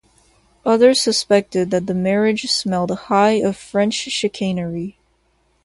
[0.65, 4.97] Others suspected that the marriage smelled high of French chicanery.